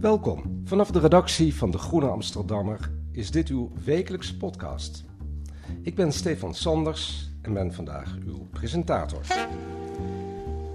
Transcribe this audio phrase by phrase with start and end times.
[0.00, 0.62] Welkom.
[0.64, 5.04] Vanaf de redactie van De Groene Amsterdammer is dit uw wekelijkse podcast.
[5.82, 9.20] Ik ben Stefan Sanders en ben vandaag uw presentator.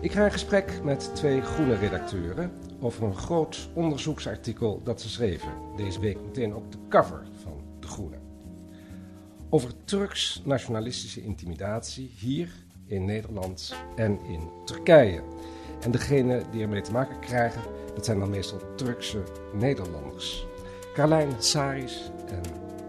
[0.02, 5.50] Ik ga in gesprek met twee groene redacteuren over een groot onderzoeksartikel dat ze schreven.
[5.76, 8.18] Deze week meteen ook de cover van De Groene.
[9.50, 12.50] Over Turks nationalistische intimidatie hier
[12.86, 15.22] in Nederland en in Turkije.
[15.82, 17.62] En degene die ermee te maken krijgen,
[17.96, 20.46] dat zijn dan meestal Turkse Nederlanders.
[20.94, 22.42] Carlijn Saris en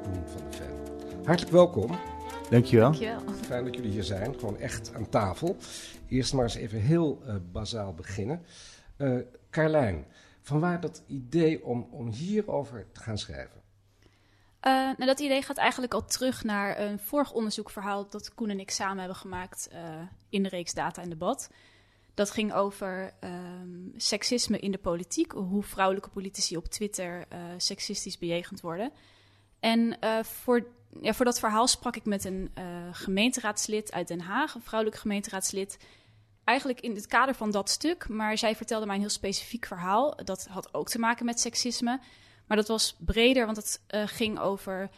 [0.02, 1.24] Koen van der Ven.
[1.24, 1.98] Hartelijk welkom.
[2.50, 2.90] Dankjewel.
[2.90, 3.20] Dankjewel.
[3.46, 5.56] Fijn dat jullie hier zijn, gewoon echt aan tafel.
[6.08, 8.42] Eerst maar eens even heel eh bazaal beginnen.
[8.96, 9.16] Eh
[9.50, 10.06] Carlijn,
[10.42, 13.60] vanwaar dat idee om, om hierover te gaan schrijven?
[14.60, 18.60] Eh, nou, dat idee gaat eigenlijk al terug naar een vorig onderzoekverhaal dat Koen en
[18.60, 19.80] ik samen hebben gemaakt eh,
[20.28, 21.50] in de reeks Data en Debat.
[22.16, 28.18] Dat ging over ehm, seksisme in de politiek, hoe vrouwelijke politici op Twitter eh, seksistisch
[28.18, 28.92] bejegend worden.
[29.60, 30.66] En eh, voor,
[31.00, 35.00] ja, voor dat verhaal sprak ik met een eh, gemeenteraadslid uit Den Haag, een vrouwelijk
[35.00, 35.78] gemeenteraadslid.
[36.44, 40.16] Eigenlijk in het kader van dat stuk, maar zij vertelde mij een heel specifiek verhaal.
[40.24, 42.00] Dat had ook te maken met seksisme.
[42.46, 43.80] Maar dat was breder, want het
[44.10, 44.90] ging over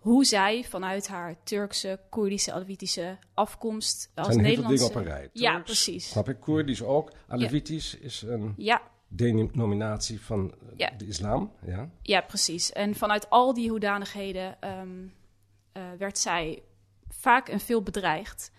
[0.00, 4.84] hoe zij vanuit haar Turkse, Koerdische, Alevitische afkomst als zijn Nederlandse...
[4.84, 5.28] op een rij.
[5.32, 6.08] Ja, precies.
[6.08, 7.12] Snap ik, Koerdisch ook.
[7.28, 10.90] Alevitisch is een Ja, denominatie van Ja.
[10.96, 11.52] de islam.
[11.66, 11.90] Ja.
[12.02, 12.72] ja, precies.
[12.72, 15.06] En vanuit al die hoedanigheden ehm,
[15.72, 16.62] eh, werd zij
[17.08, 18.50] vaak en veel bedreigd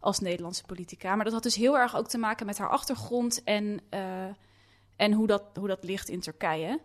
[0.00, 1.14] als Nederlandse politica.
[1.14, 4.24] Maar dat had dus heel erg ook te maken met haar achtergrond en, eh,
[4.96, 6.80] en hoe, dat, hoe dat ligt in Turkije.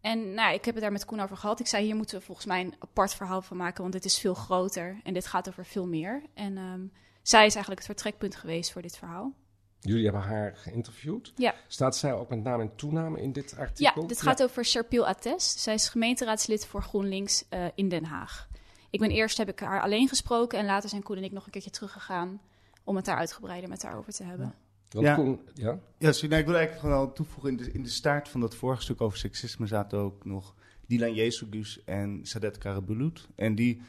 [0.00, 1.60] En nou, ik heb het daar met Koen over gehad.
[1.60, 4.18] Ik zei, hier moeten we volgens mij een apart verhaal van maken, want dit is
[4.18, 6.22] veel groter en dit gaat over veel meer.
[6.34, 6.80] En ehm,
[7.22, 9.32] zij is eigenlijk het vertrekpunt geweest voor dit verhaal.
[9.80, 11.32] Jullie hebben haar geïnterviewd.
[11.36, 11.54] Ja.
[11.66, 14.06] Staat zij ook met naam en toename in dit Ja, artikel?
[14.06, 15.62] dit gaat over Sharpil Ates.
[15.62, 18.48] Zij is gemeenteraadslid voor GroenLinks eh, in Den Haag.
[18.90, 21.44] Ik ben eerst heb ik haar alleen gesproken en later zijn Koen en ik nog
[21.44, 22.40] een keertje teruggegaan
[22.84, 24.54] om het daar uitgebreider met haar over te hebben.
[24.90, 25.36] Want Ja.
[25.54, 25.78] Ja?
[25.98, 27.50] Ja, sorry, nou, ik wil eigenlijk gewoon toevoegen.
[27.50, 30.54] In de, in de staart van dat vorige stuk over seksisme zaten ook nog
[30.86, 33.28] Dilan Jesugus en Sadet Karabulut.
[33.34, 33.80] En die,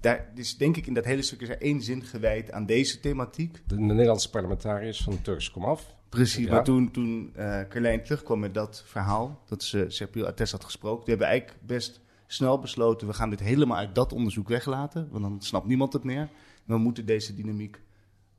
[0.00, 3.00] daar is denk ik in dat hele stuk is er één zin gewijd aan deze
[3.00, 3.52] thematiek.
[3.66, 5.96] De, de Nederlandse parlementariërs van Turks Komaf.
[6.08, 6.52] Precies, Ja.
[6.52, 11.00] maar toen, toen eh Carlijn terugkwam met dat verhaal, dat ze Serpil Ates had gesproken,
[11.04, 15.22] die hebben eigenlijk best snel besloten, we gaan dit helemaal uit dat onderzoek weglaten, want
[15.22, 16.28] dan snapt niemand het meer.
[16.64, 17.80] We moeten deze dynamiek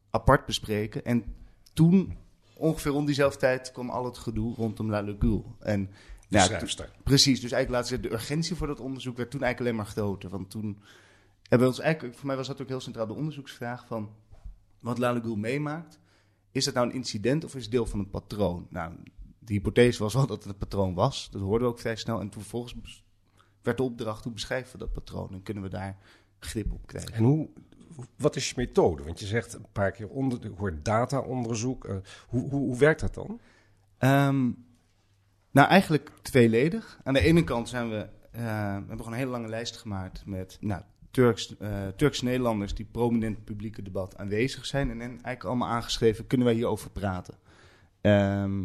[0.09, 1.06] apart bespreken.
[1.06, 1.24] En
[1.79, 2.17] toen,
[2.53, 5.44] ongeveer rond diezelfde tijd, kwam al het gedoe rondom La Legule.
[5.59, 5.90] En
[6.28, 6.59] De ja.
[7.03, 9.94] Precies, dus eigenlijk laten ze de urgentie voor dat onderzoek werd toen eigenlijk alleen maar
[9.95, 10.29] groter.
[10.29, 10.79] Want toen
[11.41, 14.09] hebben we ons eigenlijk, voor mij was dat ook heel centraal de onderzoeksvraag van
[14.79, 16.00] wat La Legule meemaakt.
[16.51, 18.68] Is dat nou een incident of is het deel van een patroon?
[18.69, 18.94] Nou,
[19.39, 21.29] de hypothese was wel dat het een patroon was.
[21.31, 22.19] Dat hoorden we ook vrij snel.
[22.19, 23.03] En toen vervolgens
[23.62, 25.34] werd de opdracht, hoe beschrijven we dat patroon?
[25.34, 25.97] En kunnen we daar
[26.39, 27.13] grip op krijgen?
[27.13, 27.50] En hoe,
[28.18, 29.04] wat is je methode?
[29.04, 31.86] Want je zegt een paar keer onder, ik hoor data-onderzoek.
[31.86, 31.96] Eh,
[32.28, 33.40] hoe, hoe, hoe werkt dat dan?
[33.98, 34.52] Ehm,
[35.52, 37.00] nou, eigenlijk tweeledig.
[37.04, 40.26] Aan de ene kant zijn we, eh, we hebben gewoon een hele lange lijst gemaakt
[40.26, 44.90] met nou, Turks, eh, Turks die prominent het publieke debat aanwezig zijn.
[44.90, 47.38] En hen eigenlijk allemaal aangeschreven, kunnen wij hierover praten?
[48.02, 48.58] Ehm,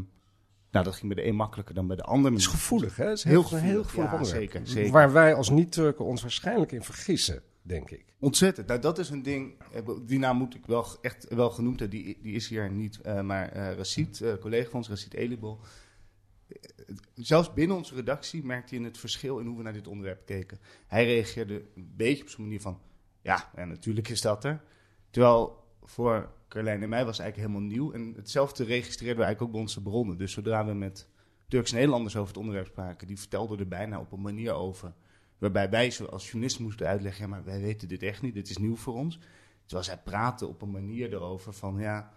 [0.71, 2.31] nou, dat ging bij de een makkelijker dan bij de ander.
[2.31, 3.05] Het is gevoelig, hè?
[3.05, 4.51] Het is Heel heel, gevoelig, heel gevoelig ja, onderwerp.
[4.51, 4.93] zeker, zeker.
[4.93, 8.05] Waar wij als niet-Turken ons waarschijnlijk in vergissen, denk ik.
[8.19, 8.67] Ontzettend.
[8.67, 9.55] Nou, dat is een ding.
[9.73, 11.99] eh, Die naam moet ik wel echt wel genoemd hebben.
[11.99, 13.01] Die, die is hier niet.
[13.01, 15.61] eh, maar Rashid, eh, collega van ons, Rashid Elibol.
[17.15, 20.59] Zelfs binnen onze redactie merkte je het verschil in hoe we naar dit onderwerp keken.
[20.87, 22.81] Hij reageerde een beetje op zo'n manier van:
[23.23, 24.63] ja, ja, natuurlijk is dat er.
[25.11, 27.93] Terwijl voor Carlijn en mij was het eigenlijk helemaal nieuw.
[27.93, 30.19] En hetzelfde registreerden we eigenlijk ook bij onze bronnen.
[30.19, 31.09] Dus zodra we met
[31.49, 34.93] Turks-Nederlanders over het onderwerp spraken, die vertelden er bijna op een manier over.
[35.53, 38.57] Waarbij wij als journalist moesten uitleggen: ja, maar wij weten dit echt niet, dit is
[38.57, 39.19] nieuw voor ons.
[39.65, 42.13] Terwijl zij praten op een manier erover van ja.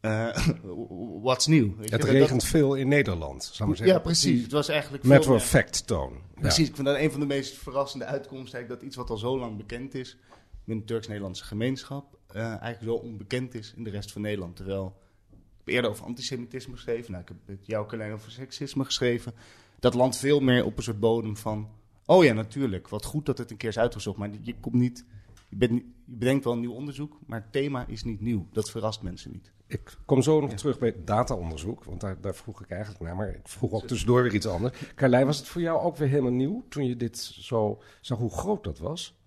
[0.00, 0.46] eh,
[1.22, 3.96] what's je, Het dat- regent veel in Nederland, zou ik maar zeggen.
[3.96, 4.42] Ja, precies.
[4.42, 6.20] Het was eigenlijk Matter veel of fact toon.
[6.34, 9.16] Precies, ik vind dat een van de meest verrassende uitkomsten eigenlijk dat iets wat al
[9.16, 10.16] zo lang bekend is
[10.64, 14.56] binnen de Turks-Nederlandse gemeenschap eh, eigenlijk zo onbekend is in de rest van Nederland.
[14.56, 14.96] Terwijl
[15.30, 19.34] ik heb eerder over antisemitisme geschreven, nou, ik heb met jou Carlijn over seksisme geschreven.
[19.78, 21.68] Dat land veel meer op een soort bodem van,
[22.16, 25.04] oh ja natuurlijk, wat goed dat het een keer is uitgezocht, maar je komt niet,
[25.48, 28.46] je, bent je bedenkt wel een nieuw onderzoek, maar het thema is niet nieuw.
[28.52, 29.52] Dat verrast mensen niet.
[29.66, 33.16] Ik kom zo nog terug bij dataonderzoek, want daar, daar vroeg ik eigenlijk naar.
[33.16, 34.78] Maar ik vroeg ook tussendoor weer iets anders.
[34.94, 38.30] Carlijn, was het voor jou ook weer helemaal nieuw toen je dit zo zag hoe
[38.30, 39.20] groot dat was?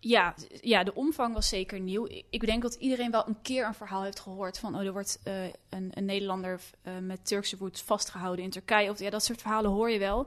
[0.00, 2.06] Ja, ja, de omvang was zeker nieuw.
[2.30, 4.74] Ik- denk dat iedereen wel een keer een verhaal heeft gehoord van...
[4.74, 8.90] oh, er wordt eh, een, een Nederlander eh, met Turkse roots vastgehouden in Turkije.
[8.90, 10.26] Of, ja, dat soort verhalen hoor je wel.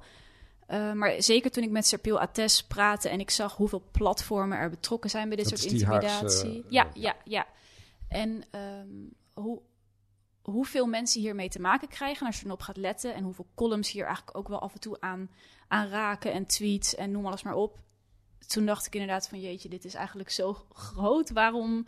[0.74, 3.10] Eh, maar zeker toen ik met Serpil Ates praatte...
[3.10, 6.10] en ik zag hoeveel platformen er betrokken zijn bij dit Dat soort intimidatie.
[6.10, 7.48] Haagse, eh, ja, ja, ja.
[8.08, 8.88] En ehm,
[9.34, 9.62] hoe,
[10.42, 12.28] hoeveel mensen hiermee te maken krijgen...
[12.28, 13.14] als je erop gaat letten...
[13.14, 15.30] en hoeveel columns hier eigenlijk ook wel af en toe aan,
[15.68, 16.32] aan raken...
[16.32, 17.82] en tweets en noem alles maar op
[18.48, 21.30] toen dacht ik inderdaad van jeetje, dit is eigenlijk zo groot.
[21.32, 21.88] Waarom,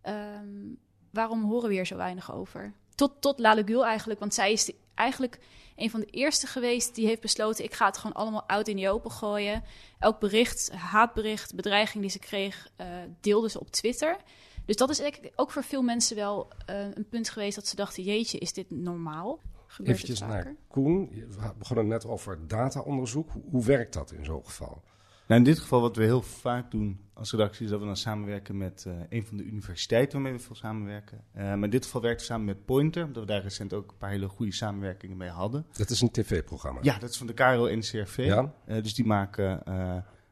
[0.00, 0.74] ehm,
[1.10, 2.72] waarom horen we hier zo weinig over?
[2.94, 5.38] Tot, tot Lale Gül eigenlijk, want zij is de- eigenlijk
[5.76, 7.64] een van de eerste geweest die heeft besloten...
[7.64, 9.62] ik ga het gewoon allemaal uit in die open gooien.
[9.98, 12.86] Elk bericht, haatbericht, bedreiging die ze kreeg, eh,
[13.20, 14.16] deelde ze op Twitter.
[14.64, 17.76] Dus dat is eigenlijk ook voor veel mensen wel eh, een punt geweest dat ze
[17.76, 18.02] dachten...
[18.02, 19.40] jeetje, is dit normaal?
[19.66, 21.08] Gebeurt Eventjes naar Koen.
[21.10, 23.30] We begonnen net over dataonderzoek.
[23.30, 24.82] Hoe, hoe werkt dat in zo'n geval?
[25.28, 27.96] Nou, in dit geval wat we heel vaak doen als redactie is dat we dan
[27.96, 31.24] samenwerken met eh, een van de universiteiten waarmee we veel samenwerken.
[31.32, 33.90] Eh, maar in dit geval werken we samen met Pointer, omdat we daar recent ook
[33.90, 35.66] een paar hele goede samenwerkingen mee hadden.
[35.72, 36.80] Dat is een tv-programma.
[36.82, 38.16] Ja, dat is van de KRO NCRV.
[38.16, 38.54] Ja.
[38.64, 39.62] Eh, dus die maken,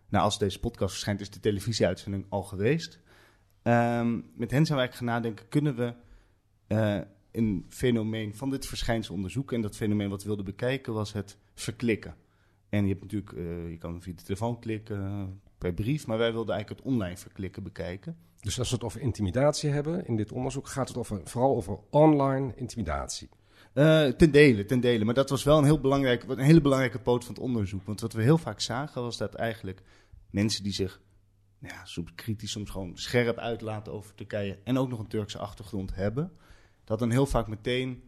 [0.08, 2.98] nou als deze podcast verschijnt is de televisieuitzending al geweest.
[3.62, 5.94] Ehm, met hen zijn we eigenlijk gaan nadenken, kunnen we
[7.30, 9.56] een fenomeen van dit verschijnsel onderzoeken?
[9.56, 12.14] En dat fenomeen wat we wilden bekijken was het verklikken.
[12.68, 15.22] En je hebt natuurlijk, eh, je kan via de telefoon klikken, eh,
[15.58, 18.16] per brief, maar wij wilden eigenlijk het online verklikken bekijken.
[18.40, 21.78] Dus als we het over intimidatie hebben in dit onderzoek, gaat het over, vooral over
[21.90, 23.28] online intimidatie.
[23.72, 25.04] Eh, ten dele, ten dele.
[25.04, 27.82] Maar dat was wel een, heel belangrijk, een hele belangrijke poot van het onderzoek.
[27.84, 29.82] Want wat we heel vaak zagen was dat eigenlijk
[30.30, 31.00] mensen die zich
[31.58, 35.38] nou ja, soms kritisch, soms gewoon scherp uitlaten over Turkije en ook nog een Turkse
[35.38, 36.32] achtergrond hebben,
[36.84, 38.02] dat dan heel vaak meteen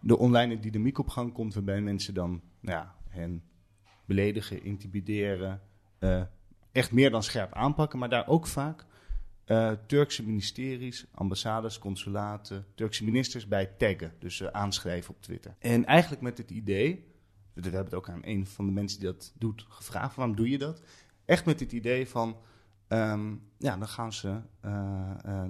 [0.00, 3.42] de online dynamiek op gang komt waarbij mensen dan nou ja, hen
[4.06, 5.60] beledigen, intimideren,
[5.98, 6.22] eh,
[6.72, 8.84] echt meer dan scherp aanpakken, maar daar ook vaak
[9.44, 14.12] eh, Turkse ministeries, ambassades, consulaten, Turkse ministers bij taggen.
[14.18, 15.54] Dus eh, aanschrijven op Twitter.
[15.58, 17.06] En eigenlijk met het idee,
[17.52, 20.50] we hebben het ook aan een van de mensen die dat doet gevraagd, waarom doe
[20.50, 20.82] je dat?
[21.24, 22.36] Echt met het idee van,
[22.88, 24.40] ehm, ja, dan gaan, ze,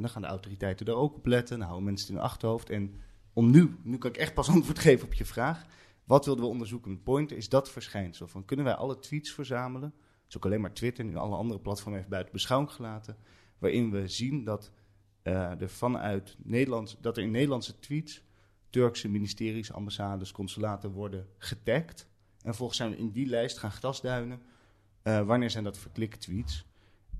[0.01, 2.71] dan gaan de autoriteiten er ook op letten, dan houden mensen het in hun achterhoofd.
[2.71, 3.01] En
[3.33, 5.67] om nu, nu kan ik echt pas antwoord geven op je vraag,
[6.07, 8.27] wat wilden we onderzoeken met Pointer, is dat verschijnsel.
[8.27, 9.91] Van, kunnen wij alle tweets verzamelen?
[9.91, 13.17] Dat is ook alleen maar Twitter, nu alle andere platformen even buiten beschouwing gelaten
[13.59, 14.71] waarin we zien dat,
[15.23, 18.25] eh, er vanuit Nederland, dat er in Nederlandse tweets
[18.71, 22.09] Turkse ministeries, ambassades, consulaten worden getagd.
[22.37, 24.43] En vervolgens zijn we in die lijst gaan grasduinen.
[25.03, 26.66] eh, wanneer zijn dat verklikke tweets?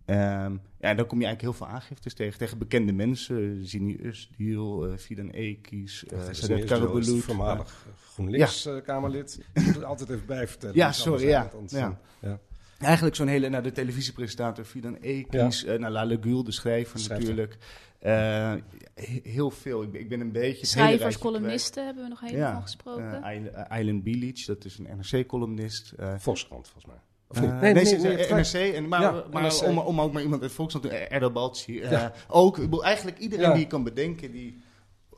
[0.07, 2.39] Ehm, ja, en dan kom je eigenlijk heel veel aangiftes tegen.
[2.39, 6.81] Tegen bekende mensen, Zini Usdiel, uh, Fidan Ekis, uh, Dat is Sadet niet zo, is
[6.81, 7.25] Karabulut.
[7.25, 9.39] voormalig GroenLinks-Kamerlid.
[9.55, 10.77] Je moet het altijd even bijvertellen.
[10.77, 11.51] Ja, sorry, ja.
[11.67, 11.99] Ja.
[12.21, 12.39] ja.
[12.79, 17.27] Eigenlijk zo'n hele, nou, de televisiepresentator Fidan Ekis, eh nou, Lale Gül, de schrijver Schrijver.
[17.29, 17.57] natuurlijk.
[17.99, 18.55] Eh,
[18.95, 19.83] he- heel veel.
[19.83, 20.67] Ik ben, ik ben een beetje...
[20.67, 21.19] Schrijvers, kwijt.
[21.19, 23.23] columnisten hebben we nog even Ja, van gesproken.
[23.23, 25.93] Eh, eh, Aylan Bilic, dat is een NRC-columnist.
[25.93, 27.03] eh Volkskrant, volgens mij.
[27.29, 28.53] Of eh, nee, nee, NRC.
[28.75, 29.63] En, maar Ja, maar NRC.
[29.63, 31.81] Om, om ook maar iemand uit Volkskrant te doen, Erdal Balci.
[31.81, 32.13] eh, Ja.
[32.29, 33.53] Ook, ik bedoel, eigenlijk iedereen Ja.
[33.53, 34.63] die je kan bedenken, die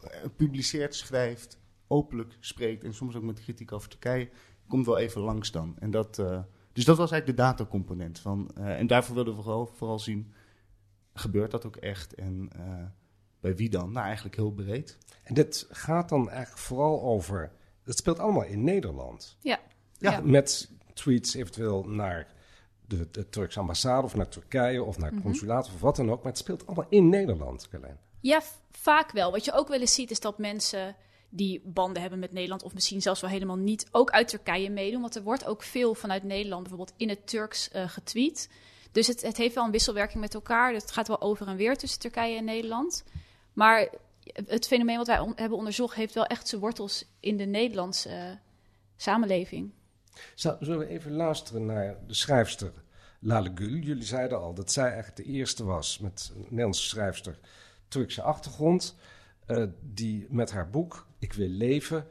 [0.01, 4.29] eh, publiceert, schrijft, openlijk spreekt en soms ook met kritiek over Turkije,
[4.69, 5.77] komt wel even langs dan.
[5.79, 6.41] En dat, eh,
[6.73, 8.19] dus dat was eigenlijk de datacomponent.
[8.19, 10.33] Van, eh, en daarvoor wilden we vooral, vooral zien,
[11.15, 12.85] gebeurt dat ook echt en eh,
[13.41, 13.93] bij wie dan?
[13.93, 14.99] Nou, eigenlijk heel breed.
[15.23, 17.53] En dit gaat dan eigenlijk vooral over...
[17.85, 19.37] Het speelt allemaal in Nederland.
[19.41, 19.61] Ja.
[19.99, 20.21] Ja.
[20.21, 22.27] Met tweets eventueel naar
[22.87, 25.01] de, de Turkse ambassade of naar Turkije of Mhm.
[25.05, 26.23] naar het consulaat of wat dan ook.
[26.23, 27.99] Maar het speelt allemaal in Nederland, Carlijn.
[28.21, 29.31] Ja, vaak wel.
[29.31, 30.97] Wat je ook wel eens ziet is dat mensen
[31.29, 35.01] die banden hebben met Nederland, of misschien zelfs wel helemaal niet, ook uit Turkije meedoen.
[35.01, 38.51] Want er wordt ook veel vanuit Nederland bijvoorbeeld in het Turks eh, getweet.
[38.93, 40.73] Dus het, het heeft wel een wisselwerking met elkaar.
[40.73, 43.05] Het gaat wel over en weer tussen Turkije en Nederland.
[43.53, 43.89] Maar
[44.47, 48.09] het fenomeen wat wij on- hebben onderzocht heeft wel echt zijn wortels in de Nederlandse
[48.09, 48.31] eh,
[48.97, 49.71] samenleving.
[50.35, 52.73] Zullen we even luisteren naar de schrijfster
[53.21, 53.75] Lale Gül?
[53.75, 57.39] Jullie zeiden al dat zij eigenlijk de eerste was met een Nederlandse schrijfster
[57.89, 58.97] Turkse achtergrond.
[59.47, 62.07] eh, die met haar boek Ik wil leven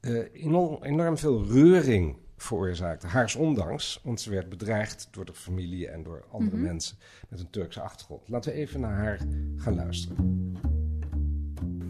[0.00, 3.06] eh, enorm, enorm veel reuring veroorzaakte.
[3.06, 6.64] Haars ondanks, want ze werd bedreigd door de familie en door andere Mhm.
[6.66, 6.96] mensen
[7.28, 8.28] met een Turkse achtergrond.
[8.28, 9.18] Laten we even naar haar
[9.56, 10.56] gaan luisteren.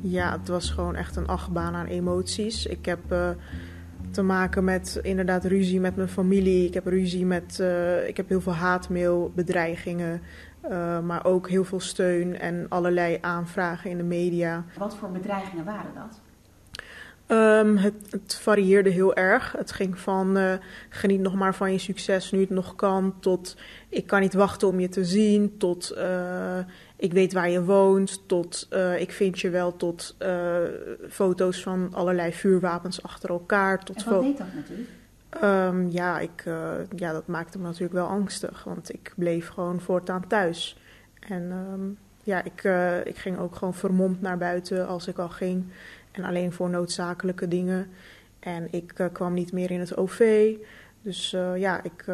[0.03, 2.67] Ja, het was gewoon echt een achtbaan aan emoties.
[2.67, 3.31] Ik heb eh,
[4.13, 6.67] te maken met inderdaad ruzie met mijn familie.
[6.67, 7.61] Ik heb ruzie met.
[7.61, 10.21] eh, ik heb heel veel haatmail, bedreigingen.
[10.61, 14.65] eh, maar ook heel veel steun en allerlei aanvragen in de media.
[14.79, 16.21] Wat voor bedreigingen waren dat?
[17.27, 19.53] Ehm, het, het varieerde heel erg.
[19.59, 20.53] Het ging van eh,
[20.89, 23.57] geniet nog maar van je succes nu het nog kan, tot
[23.89, 25.95] ik kan niet wachten om je te zien, tot
[27.03, 30.57] ik weet waar je woont, tot eh, ik vind je wel, tot eh,
[31.09, 33.85] foto's van allerlei vuurwapens achter elkaar.
[33.85, 34.87] Tot En wat deed dat u?
[35.29, 39.81] Ehm, ja, ik, eh, ja, dat maakte me natuurlijk wel angstig, want ik bleef gewoon
[39.81, 40.77] voortaan thuis.
[41.29, 41.81] En ehm,
[42.23, 42.65] ja, ik,
[43.05, 45.65] ik ging ook gewoon vermomd naar buiten als ik al ging.
[46.11, 47.91] En alleen voor noodzakelijke dingen.
[48.39, 50.53] En ik kwam niet meer in het OV.
[51.03, 52.05] Dus ja, ik,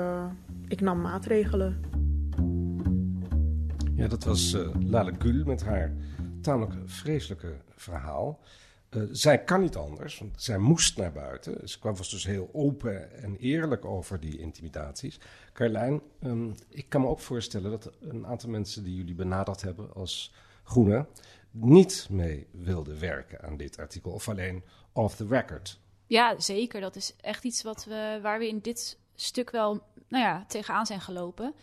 [0.69, 2.07] ik nam maatregelen.
[3.99, 5.93] Ja, dat was eh Lale Gül met haar
[6.43, 8.41] tamelijk vreselijke verhaal.
[8.89, 11.69] Eh, zij kan niet anders, want zij moest naar buiten.
[11.69, 15.21] Ze kwam was dus heel open en eerlijk over die intimidaties.
[15.53, 19.95] Carlijn, ehm, ik kan me ook voorstellen dat een aantal mensen die jullie benaderd hebben
[19.95, 21.07] als groene
[21.51, 25.81] niet mee wilden werken aan dit artikel, of alleen off the record.
[26.07, 26.81] Ja, zeker.
[26.81, 30.87] Dat is echt iets wat we, waar we in dit stuk wel nou ja, tegenaan
[30.87, 31.55] zijn gelopen.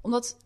[0.00, 0.36] Omdat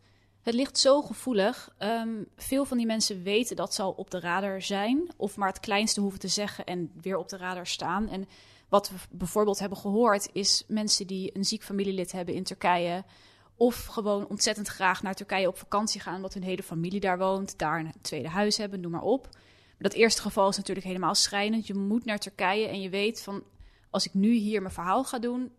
[0.42, 1.74] het ligt zo gevoelig.
[1.78, 5.10] Ehm, veel van die mensen weten dat ze al op de radar zijn.
[5.16, 8.08] Of maar het kleinste hoeven te zeggen en weer op de radar staan.
[8.08, 8.28] En
[8.68, 13.04] wat we bijvoorbeeld hebben gehoord is mensen die een ziek familielid hebben in Turkije.
[13.56, 17.58] Of gewoon ontzettend graag naar Turkije op vakantie gaan, omdat hun hele familie daar woont.
[17.58, 19.28] Daar een tweede huis hebben, noem maar op.
[19.78, 21.66] Dat eerste geval is natuurlijk helemaal schrijnend.
[21.66, 23.42] Je moet naar Turkije en je weet van...
[23.90, 25.52] als ik nu hier mijn verhaal ga doen,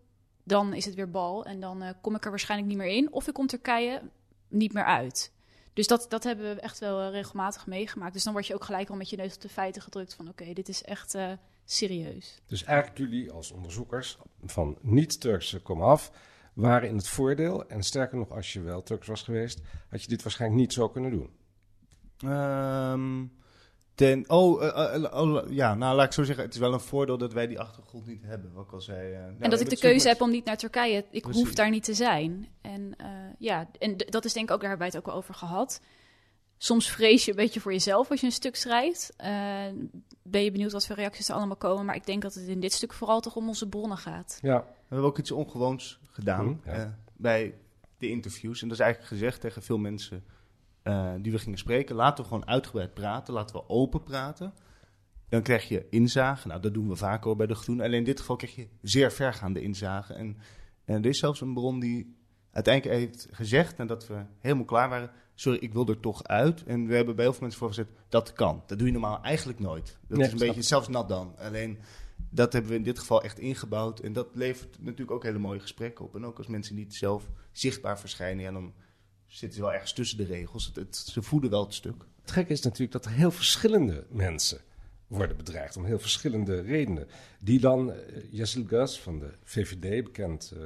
[0.44, 1.44] dan is het weer bal.
[1.44, 3.12] En dan eh, kom ik er waarschijnlijk niet meer in.
[3.12, 4.02] Of ik kom Turkije
[4.50, 5.32] niet meer uit.
[5.72, 8.12] Dus dat, dat hebben we echt wel eh, regelmatig meegemaakt.
[8.12, 10.28] Dus dan word je ook gelijk al met je neus op de feiten gedrukt van...
[10.28, 11.32] oké, dit is echt eh,
[11.64, 12.40] serieus.
[12.46, 16.12] Dus eigenlijk jullie als onderzoekers van niet-Turkse komaf
[16.54, 17.68] waren in het voordeel.
[17.68, 20.88] En sterker nog, als je wel Turks was geweest, had je dit waarschijnlijk niet zo
[20.88, 21.30] kunnen doen.
[22.18, 23.26] Ehm,
[24.00, 26.80] ten, oh, eh, eh, oh, ja, nou laat ik zo zeggen, het is wel een
[26.80, 29.12] voordeel dat wij die achtergrond niet hebben, wat ik al zei.
[29.12, 29.20] eh.
[29.20, 31.04] Nou, en dat ik de keuze super- heb om niet naar Turkije.
[31.10, 31.42] Ik Precies.
[31.42, 32.48] hoef daar niet te zijn.
[32.60, 33.06] En eh,
[33.38, 35.80] ja, en dat is denk ik ook, daar hebben wij het ook wel over gehad.
[36.58, 39.12] Soms vrees je een beetje voor jezelf als je een stuk schrijft.
[39.16, 39.30] Eh,
[40.22, 41.84] ben je benieuwd wat voor reacties er allemaal komen.
[41.84, 44.38] Maar ik denk dat het in dit stuk vooral toch om onze bronnen gaat.
[44.42, 46.72] Ja, We hebben ook iets ongewoons gedaan ja.
[46.72, 47.54] eh, bij
[47.98, 48.62] de interviews.
[48.62, 50.24] En dat is eigenlijk gezegd tegen veel mensen
[50.82, 51.96] eh, die we gingen spreken.
[51.96, 53.34] Laten we gewoon uitgebreid praten.
[53.34, 54.52] Laten we open praten.
[55.28, 56.48] Dan krijg je inzage.
[56.48, 57.80] Nou, dat doen we vaak hoor bij de Groen.
[57.80, 60.14] Alleen in dit geval krijg je zeer vergaande inzage.
[60.14, 60.36] En,
[60.84, 62.16] en er is zelfs een bron die
[62.52, 65.10] uiteindelijk heeft gezegd, nadat we helemaal klaar waren...
[65.34, 66.64] Sorry, ik wil er toch uit.
[66.64, 68.62] En we hebben bij heel veel mensen voorgezet, dat kan.
[68.66, 69.98] Dat doe je normaal eigenlijk nooit.
[70.08, 71.34] Dat Nee, is een beetje zelfs nat dan.
[71.38, 71.78] Alleen
[72.30, 74.00] dat hebben we in dit geval echt ingebouwd.
[74.00, 76.14] En dat levert natuurlijk ook hele mooie gesprekken op.
[76.14, 78.72] En ook als mensen niet zelf zichtbaar verschijnen, ja, dan
[79.30, 80.66] zitten ze wel ergens tussen de regels.
[80.66, 82.04] Het, het- ze voeden wel het stuk.
[82.20, 84.60] het gekke is natuurlijk dat er heel verschillende mensen
[85.06, 85.76] worden bedreigd.
[85.76, 87.06] Om heel verschillende redenen.
[87.40, 87.96] Die dan, uh,
[88.30, 90.62] Yassil Gus van de VVD, bekend, eh,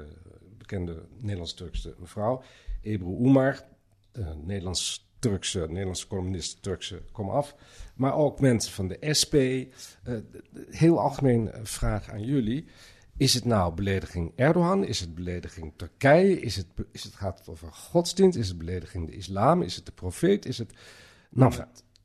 [0.58, 2.42] bekende Nederlands-Turkse mevrouw.
[2.82, 3.64] Ebru Umar,
[4.12, 7.54] eh, Nederlands-Turkse, Nederlandse columnist, Turkse komaf.
[7.94, 9.34] Maar ook mensen van de SP.
[9.34, 9.66] Eh,
[10.70, 12.66] heel algemeen eh, vraag aan jullie.
[13.16, 14.84] Is het nou belediging Erdogan?
[14.84, 16.40] Is het belediging Turkije?
[16.40, 18.38] Is het, is het, gaat het over godsdienst?
[18.38, 19.62] Is het belediging de islam?
[19.62, 20.46] Is het de profeet?
[20.46, 20.72] Is het...
[21.30, 21.52] Nou.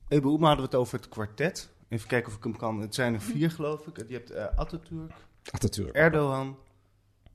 [0.08, 1.70] Ebbe Oema hadden we het over het kwartet.
[1.88, 2.82] Even kijken of ik hem kan.
[2.82, 4.08] Het zijn er vier, geloof ik.
[4.08, 5.14] Je hebt eh Atatürk,
[5.52, 5.96] Atatürk.
[5.96, 6.58] Erdogan,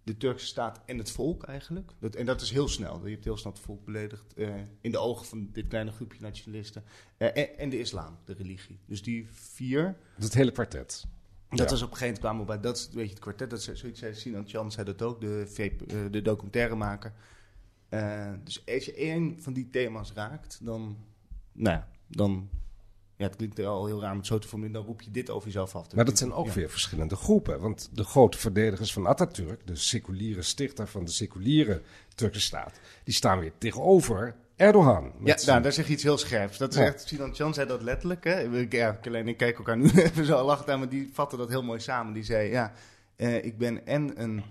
[0.03, 1.91] de Turkse staat en het volk eigenlijk.
[1.99, 3.01] Dat, en dat is heel snel.
[3.05, 4.49] Je hebt heel snel het volk beledigd eh,
[4.81, 6.85] in de ogen van dit kleine groepje nationalisten.
[7.17, 8.79] Eh, en, en de islam, de religie.
[8.87, 9.97] Dus die vier.
[10.15, 11.05] Het hele kwartet.
[11.57, 13.51] Dat was op een gegeven moment kwamen we bij, dat is een beetje het kwartet.
[13.51, 17.13] Dat is, zoiets zei Sinan Chan, zei dat ook, de, VP, eh, de documentairemaker.
[17.89, 20.97] Eh, dus als je één van die thema's raakt, dan,
[21.53, 22.49] nou ja, dan,
[23.17, 25.31] ja, het klinkt al heel raar om het zo te formuleren, dan roep je dit
[25.31, 25.95] over jezelf af.
[25.95, 26.53] Maar dat zijn ook Ja.
[26.53, 27.61] weer verschillende groepen.
[27.61, 31.83] Want de grote verdedigers van Atatürk, de seculiere stichter van de seculiere
[32.15, 35.13] Turkse staat, die staan weer tegenover Erdogan.
[35.25, 36.59] Ja, nou, daar zeg je iets heel scherps.
[36.59, 36.85] Dat is Ja.
[36.85, 38.25] echt, Sinan Chan zei dat letterlijk.
[38.25, 38.59] Hè?
[38.59, 41.49] Ik- Ja, alleen ik kijk elkaar nu even zo lachen aan, maar die vatte dat
[41.49, 42.13] heel mooi samen.
[42.13, 42.73] Die zei, ja,
[43.17, 44.43] eh, ik ben en een,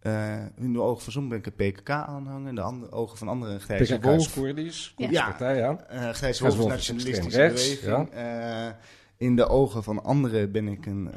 [0.00, 3.28] eh, in de ogen van sommigen ben ik een PKK-aanhanger, in de andere, ogen van
[3.28, 4.34] anderen een grijze PKK wolf.
[4.34, 4.94] Koerdisch, Ja.
[4.96, 5.84] Koerdische partij, ja.
[5.88, 8.74] Eh grijze Wolf wolf is nationalistische rechts, beweging.
[9.16, 11.10] In de ogen van anderen ben ik een,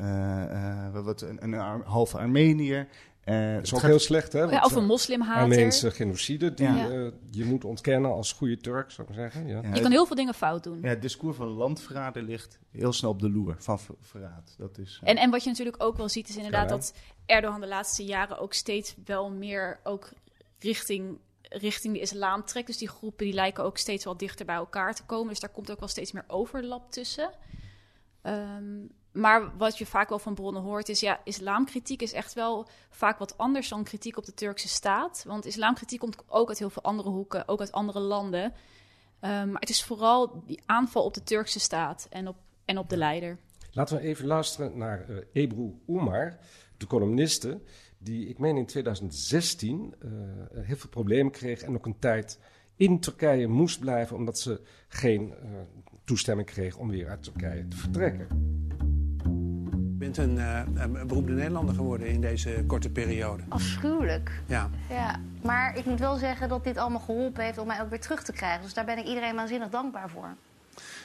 [1.04, 2.88] wat, een, een Ar- halve Armeniër.
[3.24, 4.40] Eh, Dat is het ook gaat- heel slecht, hè?
[4.40, 5.42] Ja, want, of een eh, moslimhater.
[5.42, 6.90] Armeense genocide die Ja.
[6.90, 9.48] eh, je moet ontkennen als goede Turk, zou ik maar zeggen.
[9.48, 9.62] Ja.
[9.62, 10.80] Ja, Je kan heel veel dingen fout doen.
[10.82, 14.56] ja, het discours van landverraden ligt heel snel op de loer van ver- verraad.
[14.58, 16.76] Dat is, eh, En, en wat je natuurlijk ook wel ziet, is inderdaad Ja.
[16.76, 16.94] dat
[17.26, 20.10] Erdogan de laatste jaren ook steeds wel meer ook
[20.60, 22.68] richting, richting de islam trekt.
[22.68, 25.30] Dus die groepen die lijken ook steeds wel dichter bij elkaar te komen.
[25.30, 27.30] Dus daar komt ook wel steeds meer overlap tussen.
[28.22, 28.80] Ehm,
[29.14, 33.18] maar wat je vaak wel van bronnen hoort is, ja, islamkritiek is echt wel vaak
[33.18, 35.24] wat anders dan kritiek op de Turkse staat.
[35.28, 38.54] Want islamkritiek komt ook uit heel veel andere hoeken, ook uit andere landen.
[39.20, 42.90] Ehm, maar het is vooral die aanval op de Turkse staat en op, en op
[42.90, 43.38] de leider.
[43.72, 46.38] Laten we even luisteren naar eh Ebru Umar,
[46.78, 47.62] de columniste,
[47.98, 50.10] die ik meen in 2016 eh,
[50.54, 52.40] heel veel problemen kreeg en ook een tijd
[52.76, 55.50] in Turkije moest blijven omdat ze geen eh,
[56.04, 58.28] toestemming kreeg om weer uit Turkije te vertrekken.
[60.04, 63.44] Je bent een, eh, een beroemde Nederlander geworden in deze korte periode.
[63.50, 64.32] Afschuwelijk.
[64.46, 64.70] Ja.
[64.90, 68.00] Ja, maar ik moet wel zeggen dat dit allemaal geholpen heeft om mij ook weer
[68.02, 68.62] terug te krijgen.
[68.62, 70.28] Dus daar ben ik iedereen waanzinnig dankbaar voor.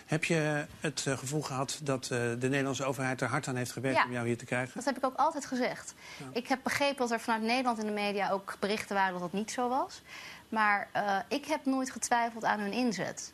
[0.07, 3.73] Heb je het eh, gevoel gehad dat eh, de Nederlandse overheid er hard aan heeft
[3.73, 4.05] gewerkt Ja.
[4.05, 4.73] om jou hier te krijgen?
[4.75, 5.95] Dat heb ik ook altijd gezegd.
[6.33, 9.33] Ik heb begrepen dat er vanuit Nederland in de media ook berichten waren dat dat
[9.33, 10.02] niet zo was.
[10.49, 10.88] Maar
[11.28, 13.33] ik heb nooit getwijfeld aan hun inzet.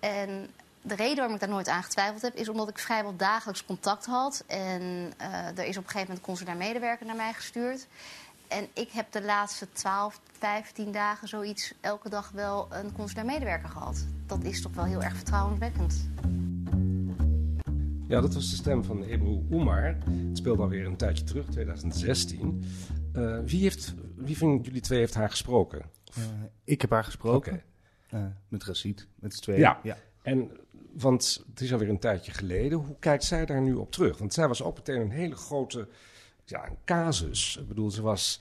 [0.00, 0.50] En
[0.88, 4.06] de reden waarom ik daar nooit aan getwijfeld heb, is omdat ik vrijwel dagelijks contact
[4.06, 4.44] had.
[4.46, 7.86] En eh, er is op een gegeven moment een consulair medewerker naar mij gestuurd.
[8.48, 13.68] En ik heb de laatste 12, 15 dagen zoiets elke dag wel een consulair medewerker
[13.68, 14.06] gehad.
[14.26, 16.08] Dat is toch wel heel erg vertrouwenwekkend.
[18.08, 19.84] Ja, dat was de stem van Ebru Umar.
[20.28, 22.64] Het speelde alweer een tijdje terug, 2016.
[23.12, 25.82] Eh, wie, heeft, wie van jullie twee heeft haar gesproken?
[26.14, 26.22] eh,
[26.64, 27.62] ik heb haar gesproken.
[28.48, 29.60] Met Racid, met z'n tweeën.
[29.60, 29.80] Ja.
[30.22, 30.50] En,
[31.00, 32.78] want het is alweer een tijdje geleden.
[32.78, 34.18] Hoe kijkt zij daar nu op terug?
[34.18, 35.88] Want zij was ook meteen een hele grote
[36.44, 37.56] ja, een casus.
[37.60, 38.40] Ik bedoel, ze was,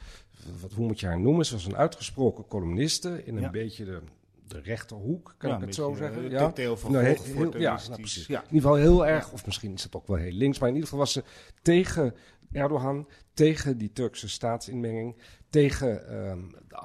[0.62, 1.46] wat, hoe moet je haar noemen?
[1.46, 3.50] Ze was een uitgesproken columniste in een Ja.
[3.50, 4.02] beetje de,
[4.48, 6.24] de rechterhoek, kan Ja, ik het zo zeggen?
[6.26, 6.52] eh, ja.
[6.52, 8.28] Theo van Nou, heel- ja, nou, precies.
[8.28, 8.40] Ja.
[8.40, 10.76] In ieder geval heel erg, of misschien is het ook wel heel links, maar in
[10.76, 11.24] ieder geval was ze
[11.62, 12.16] tegen
[12.52, 15.16] Erdogan, tegen die Turkse staatsinmenging,
[15.50, 16.40] tegen ehm,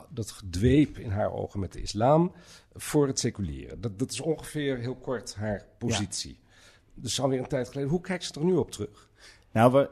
[0.09, 2.33] dat gedweep in haar ogen met de islam,
[2.73, 3.81] voor het seculieren.
[3.81, 6.41] Dat, dat is ongeveer heel kort haar positie.
[6.95, 7.91] Dus alweer een tijd geleden.
[7.91, 9.11] Hoe kijkt ze er nu op terug?
[9.53, 9.91] Nou, we,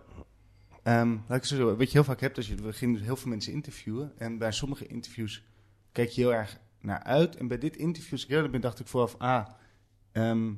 [0.83, 1.77] ehm, laat ik zo.
[1.77, 4.13] Wat je heel vaak hebt, als je, we gingen dus heel veel mensen interviewen.
[4.19, 5.45] En bij sommige interviews
[5.93, 7.37] kijk je heel erg naar uit.
[7.37, 9.15] En bij dit interview, als ik eerlijk ben, dacht ik vooraf...
[9.19, 9.49] Ah,
[10.13, 10.53] ehm,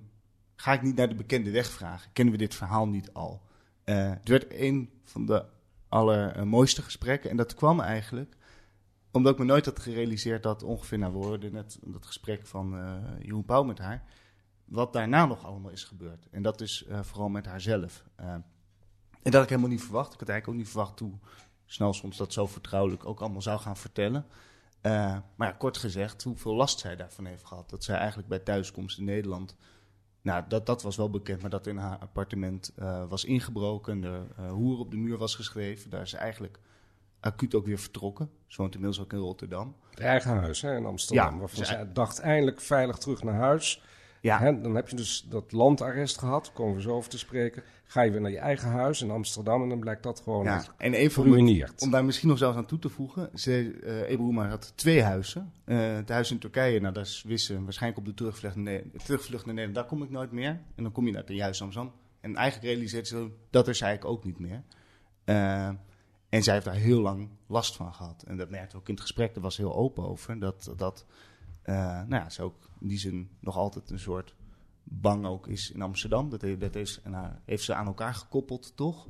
[0.57, 2.12] ga ik niet naar de bekende weg vragen?
[2.12, 3.42] Kennen we dit verhaal niet al?
[3.85, 5.44] Eh, het werd een van de
[5.92, 7.31] allermooiste gesprekken.
[7.31, 8.37] En dat kwam eigenlijk
[9.12, 10.98] omdat ik me nooit had gerealiseerd dat ongeveer...
[10.98, 14.05] Nou, we hoorden net dat gesprek van eh Jeroen Pauw met haar...
[14.64, 16.28] wat daarna nog allemaal is gebeurd.
[16.31, 18.05] En dat is eh, vooral met haarzelf.
[18.14, 20.12] Eh, en dat had ik helemaal niet verwacht.
[20.12, 21.18] Ik had eigenlijk ook niet verwacht hoe
[21.66, 24.26] snel soms dat zo vertrouwelijk ook allemaal zou gaan vertellen.
[24.81, 27.70] Eh, maar ja, kort gezegd, hoeveel last zij daarvan heeft gehad.
[27.70, 29.57] Dat zij eigenlijk bij thuiskomst in Nederland...
[30.23, 34.05] Nou, dat, dat was wel bekend, maar dat in haar appartement eh, was ingebroken.
[34.05, 35.91] Er eh, hoer op de muur was geschreven.
[35.91, 36.59] Daar is ze eigenlijk
[37.21, 38.31] acuut ook weer vertrokken.
[38.47, 39.77] Ze woont inmiddels ook in Rotterdam.
[39.91, 41.33] Het eigen huis hè, in Amsterdam.
[41.33, 43.83] Ja, waarvan dus zij dacht eindelijk veilig terug naar huis.
[44.23, 44.39] Ja.
[44.39, 47.63] Hè, dan heb je dus dat landarrest gehad, daar komen we zo over te spreken.
[47.85, 50.65] Ga je weer naar je eigen huis in Amsterdam en dan blijkt dat gewoon Ja,
[50.77, 51.83] en geruineerd.
[51.83, 53.31] Om daar misschien nog zelfs aan toe te voegen.
[53.35, 55.53] Ze, Umar had twee huizen.
[55.65, 59.45] Eh, het huis in Turkije, nou, dat is wissen waarschijnlijk op de terugvlucht naar, terugvlucht
[59.47, 59.75] naar Nederland.
[59.75, 60.61] Daar kom ik nooit meer.
[60.75, 61.93] En dan kom je naar de juist Amsterdam.
[62.21, 64.63] En eigenlijk realiseert ze dat is eigenlijk ook niet meer.
[65.25, 65.71] Eh,
[66.29, 68.25] en zij heeft daar heel lang last van gehad.
[68.27, 70.39] En dat merkte ook in het gesprek, daar was heel open over.
[70.39, 71.07] Dat, dat
[71.62, 74.35] eh, nou ja, ze ook in die zin nog altijd een soort
[74.83, 76.31] bang ook is in Amsterdam.
[76.31, 79.09] Dat, he- dat is, en haar, heeft ze aan elkaar gekoppeld, toch?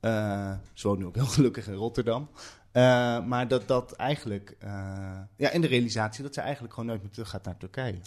[0.00, 2.28] Eh, ze woont nu ook heel gelukkig in Rotterdam.
[2.72, 4.56] Eh, maar dat dat eigenlijk...
[5.36, 7.98] ja, en de realisatie dat ze eigenlijk gewoon nooit meer terug gaat naar Turkije.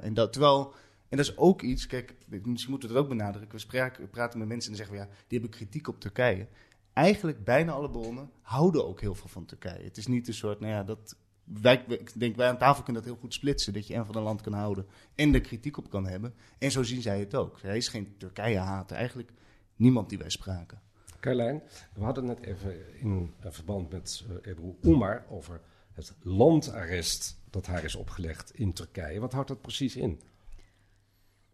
[0.00, 0.74] En dat terwijl...
[1.08, 3.52] En dat is ook iets, kijk, misschien moeten we het ook benadrukken.
[3.52, 6.00] We, spraken, we praten met mensen en dan zeggen we, ja, die hebben kritiek op
[6.00, 6.48] Turkije.
[6.92, 9.84] Eigenlijk bijna alle bronnen houden ook heel veel van Turkije.
[9.84, 11.16] Het is niet een soort, nou ja, dat...
[11.60, 13.72] Wij, ik denk, wij aan tafel kunnen dat heel goed splitsen.
[13.72, 16.34] Dat je en van een land kan houden en er kritiek op kan hebben.
[16.58, 17.58] En zo zien zij het ook.
[17.62, 18.96] Hij is geen Turkije-hater.
[18.96, 19.32] Eigenlijk
[19.76, 20.80] niemand die wij spraken.
[21.20, 21.62] Carlijn,
[21.94, 25.60] we hadden het net even in eh, verband met uh, Ebru Umar over
[25.92, 29.20] het landarrest dat haar is opgelegd in Turkije.
[29.20, 30.20] Wat houdt dat precies in?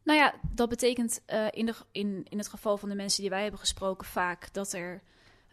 [0.02, 3.30] Nou ja, dat betekent uh, in, de, in, in het geval van de mensen die
[3.30, 5.02] wij hebben gesproken vaak dat er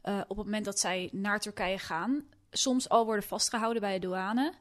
[0.04, 4.08] uh, op het moment dat zij naar Turkije gaan, soms al worden vastgehouden bij de
[4.08, 4.54] douane.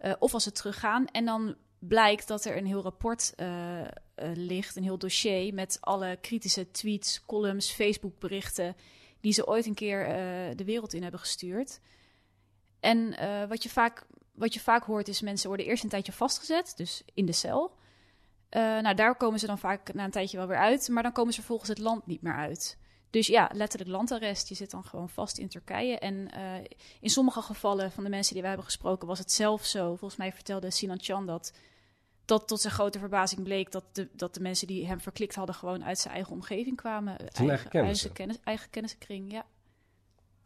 [0.00, 1.06] Uh, of als ze teruggaan.
[1.06, 3.86] En dan blijkt dat er een heel rapport uh, uh,
[4.34, 8.76] ligt, een heel dossier met alle kritische tweets, columns, Facebook-berichten
[9.20, 10.06] die ze ooit een keer
[10.56, 11.80] de wereld in hebben gestuurd.
[12.80, 13.16] En
[13.48, 17.02] wat, je vaak, wat je vaak hoort is mensen worden eerst een tijdje vastgezet, dus
[17.14, 17.76] in de cel.
[18.50, 21.32] nou, daar komen ze dan vaak na een tijdje wel weer uit, maar dan komen
[21.32, 22.78] ze volgens het land niet meer uit.
[23.14, 24.48] Dus ja, letterlijk landarrest.
[24.48, 25.98] Je zit dan gewoon vast in Turkije.
[25.98, 26.54] En uh,
[27.00, 29.88] in sommige gevallen van de mensen die wij hebben gesproken was het zelf zo.
[29.88, 31.52] Volgens mij vertelde Sinan Chan dat
[32.24, 35.54] dat tot zijn grote verbazing bleek dat de, dat de mensen die hem verklikt hadden
[35.54, 37.16] gewoon uit zijn eigen omgeving kwamen.
[37.32, 37.98] Zijn eigen, kennis.
[37.98, 39.46] Eigen, kennis, eigen kennissenkring, ja.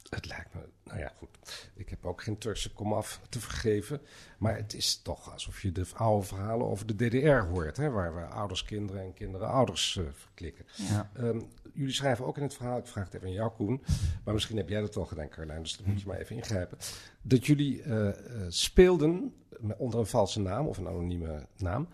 [0.09, 1.71] Het lijkt me, nou ja, goed.
[1.75, 4.01] Ik heb ook geen Turkse komaf te vergeven.
[4.39, 7.77] Maar het is toch alsof je de oude verhalen over de DDR hoort.
[7.77, 10.67] Hè, waar we ouders kinderen en kinderen ouders uh, verklikken.
[10.75, 11.11] Ja.
[11.19, 11.49] Um,
[11.79, 13.83] jullie schrijven ook in het verhaal, ik vraag het even aan jou, Koen.
[14.25, 15.63] Maar misschien heb jij dat al gedaan, Carlijn.
[15.63, 16.79] Dus dan moet je maar even ingrijpen.
[17.23, 18.13] Dat jullie uh, uh,
[18.49, 19.35] speelden
[19.77, 21.89] onder een valse naam of een anonieme naam.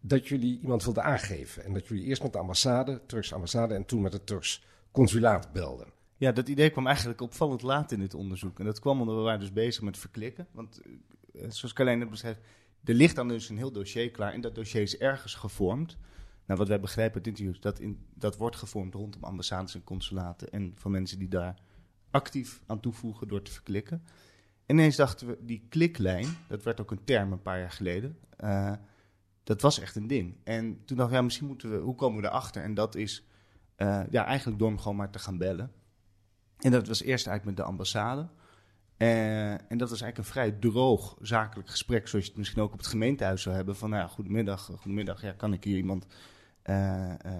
[0.00, 1.64] Dat jullie iemand wilden aangeven.
[1.64, 5.52] En dat jullie eerst met de ambassade, Turkse ambassade, en toen met het Turks consulaat
[5.52, 5.86] belden.
[6.16, 8.58] Ja, dat idee kwam eigenlijk opvallend laat in dit onderzoek.
[8.58, 10.46] En dat kwam omdat we waren dus bezig met verklikken.
[10.52, 10.80] Want
[11.32, 12.40] zoals Carlijn net beschrijft,
[12.84, 14.32] er ligt dan dus een heel dossier klaar.
[14.32, 15.96] En dat dossier is ergens gevormd.
[16.50, 20.50] Nou, wat wij begrijpen uit interviews, dat, in, dat wordt gevormd rondom ambassades en consulaten.
[20.50, 21.54] En van mensen die daar
[22.10, 24.02] actief aan toevoegen door te verklikken.
[24.66, 28.18] En ineens dachten we, die kliklijn, dat werd ook een term een paar jaar geleden.
[28.44, 28.72] Uh,
[29.42, 30.36] dat was echt een ding.
[30.44, 32.62] En toen dacht ik, ja, misschien moeten we, hoe komen we erachter?
[32.62, 33.26] En dat is
[33.76, 35.72] uh, ja, eigenlijk door hem gewoon maar te gaan bellen.
[36.58, 38.28] En dat was eerst eigenlijk met de ambassade.
[38.98, 42.72] Uh, en dat was eigenlijk een vrij droog zakelijk gesprek, zoals je het misschien ook
[42.72, 43.76] op het gemeentehuis zou hebben.
[43.76, 46.06] Van, nou ja, goedemiddag, goedemiddag, ja, kan ik hier iemand,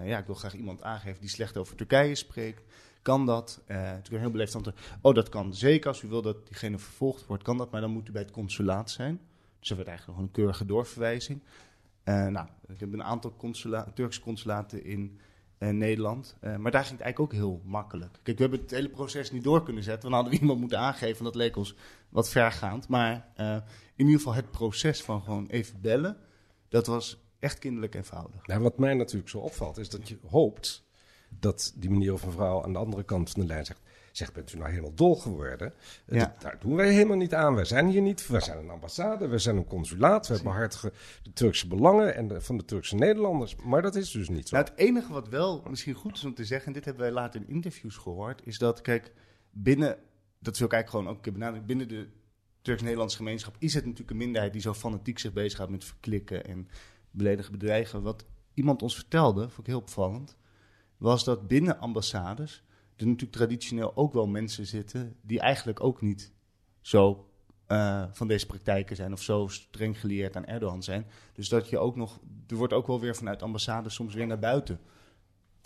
[0.03, 2.63] ja, ik wil graag iemand aangeven die slecht over Turkije spreekt.
[3.01, 3.61] Kan dat?
[3.65, 7.25] toen werd heel beleefd antwoord, oh dat kan zeker, als u wil dat diegene vervolgd
[7.25, 9.19] wordt, kan dat, maar dan moet u bij het consulaat zijn.
[9.59, 11.41] Dus dat werd eigenlijk nog een keurige doorverwijzing.
[12.03, 15.19] nou, ik heb een aantal consula Turkse consulaten in
[15.61, 16.37] uh, Nederland.
[16.41, 18.19] Uh, maar daar ging het eigenlijk ook heel makkelijk.
[18.23, 20.09] Kijk, we hebben het hele proces niet door kunnen zetten.
[20.09, 21.23] Dan hadden we iemand moeten aangeven.
[21.23, 21.75] Dat leek ons
[22.09, 22.87] wat vergaand.
[22.87, 23.55] Maar uh,
[23.95, 26.17] in ieder geval het proces van gewoon even bellen.
[26.69, 28.47] Dat was echt kinderlijk eenvoudig.
[28.47, 30.83] Nou, wat mij natuurlijk zo opvalt is dat je hoopt
[31.39, 33.79] dat die meneer of mevrouw aan de andere kant van de lijn zegt...
[34.11, 35.73] Zeg, bent u nou helemaal dol geworden?
[36.05, 36.19] Ja.
[36.19, 37.55] Dat, daar doen wij helemaal niet aan.
[37.55, 38.27] Wij zijn hier niet.
[38.27, 40.27] We zijn een ambassade, we zijn een consulaat.
[40.27, 40.91] We behartigen
[41.23, 43.55] de Turkse belangen en de, van de Turkse Nederlanders.
[43.55, 44.55] Maar dat is dus niet zo.
[44.55, 47.11] Nou, het enige wat wel misschien goed is om te zeggen, en dit hebben wij
[47.11, 49.11] later in interviews gehoord, is dat, kijk,
[49.49, 49.97] binnen,
[50.39, 52.07] dat wil ik eigenlijk gewoon ook een keer benadrukken, binnen de
[52.61, 56.67] Turks-Nederlandse gemeenschap is het natuurlijk een minderheid die zo fanatiek zich bezighoudt met verklikken en
[57.11, 58.01] beledigen, bedreigen.
[58.01, 60.37] Wat iemand ons vertelde, vond ik heel opvallend,
[60.97, 62.63] was dat binnen ambassades
[63.01, 66.31] er natuurlijk traditioneel ook wel mensen zitten die eigenlijk ook niet
[66.81, 67.29] zo
[67.67, 71.05] uh, van deze praktijken zijn of zo streng geleerd aan Erdogan zijn.
[71.33, 74.39] Dus dat je ook nog, er wordt ook wel weer vanuit ambassades soms weer naar
[74.39, 74.79] buiten.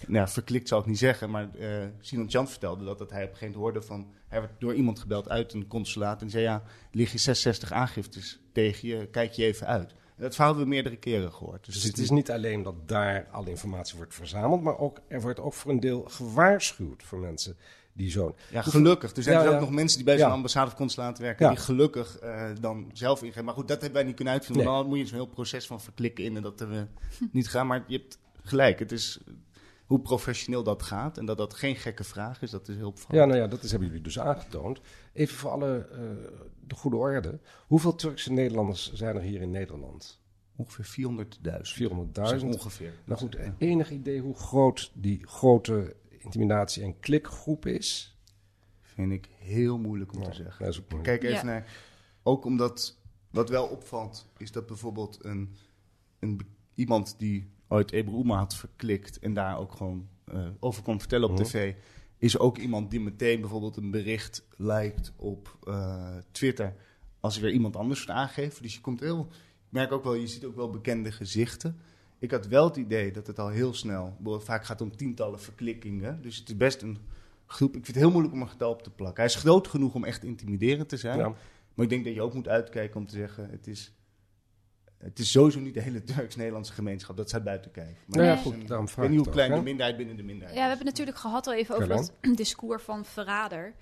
[0.07, 3.29] Nou, verklikt zou ik niet zeggen, maar uh, Sinan Jan vertelde dat, dat hij op
[3.29, 6.43] een gegeven moment hoorde van, hij werd door iemand gebeld uit een consulaat en zei
[6.43, 9.95] ja, lig je 66 aangiftes tegen je, kijk je even uit.
[10.17, 11.65] Dat verhaal hebben we meerdere keren gehoord.
[11.65, 15.21] Dus, dus het is niet alleen dat daar alle informatie wordt verzameld, maar ook, er
[15.21, 17.57] wordt ook voor een deel gewaarschuwd voor mensen
[17.93, 18.35] die zo'n...
[18.51, 19.15] Ja, gelukkig.
[19.15, 19.65] Er zijn ja, dus ook ja.
[19.65, 23.45] nog mensen die bij zo'n ambassade of consulaat werken, die gelukkig uh, dan zelf ingeven.
[23.45, 24.65] Maar goed, dat hebben wij niet kunnen uitvinden.
[24.65, 24.73] Nee.
[24.73, 27.67] Dan moet je zo'n heel proces van verklikken in en dat hebben we niet gaan.
[27.67, 29.19] Maar je hebt gelijk, het is
[29.85, 33.19] hoe professioneel dat gaat en dat dat geen gekke vraag is, dat is heel opvallend.
[33.19, 34.81] Ja, nou ja, dat is, hebben jullie dus aangetoond.
[35.13, 35.97] Even voor alle uh,
[36.67, 37.39] de goede orde.
[37.67, 40.19] Hoeveel Turkse Nederlanders zijn er hier in Nederland?
[40.55, 42.39] Ongeveer 400.000.
[42.39, 42.45] 400.000.
[42.45, 42.93] Ongeveer.
[43.05, 48.17] Nou goed, enig idee hoe groot die grote intimidatie- en klikgroep is?
[48.81, 50.65] Vind ik heel moeilijk om ja, te zeggen.
[50.65, 51.43] Dat is ook Kijk even ja.
[51.43, 51.73] naar...
[52.23, 52.97] Ook omdat...
[53.29, 55.55] Wat wel opvalt, is dat bijvoorbeeld een,
[56.19, 56.41] een
[56.75, 61.29] iemand die ooit Ebru Oema had verklikt en daar ook gewoon uh, over kon vertellen
[61.29, 61.43] op Mhm.
[61.43, 61.73] tv,
[62.17, 66.75] is ook iemand die meteen bijvoorbeeld een bericht lijkt op uh, Twitter
[67.19, 68.61] als er weer iemand anders aangegeven.
[68.61, 71.77] Dus je komt heel, ik merk ook wel, je ziet ook wel bekende gezichten.
[72.19, 75.39] Ik had wel het idee dat het al heel snel, vaak gaat het om tientallen
[75.39, 76.97] verklikkingen, dus het is best een
[77.45, 77.69] groep.
[77.75, 79.23] Ik vind het heel moeilijk om een getal op te plakken.
[79.23, 81.27] Hij is groot genoeg om echt intimiderend te zijn, Ja.
[81.73, 83.93] maar ik denk dat je ook moet uitkijken om te zeggen, het is
[85.09, 87.17] het is sowieso niet de hele Turks-Nederlandse gemeenschap.
[87.17, 87.97] Dat staat buiten kijf.
[88.05, 89.49] Maar ja, het is goed, een- daarom ik vraag weet niet ik hoe het klein
[89.49, 89.67] ook, de hè?
[89.69, 92.09] minderheid binnen de minderheid Ja, we hebben het natuurlijk gehad al even over Carlijn?
[92.21, 93.73] dat discours van verrader.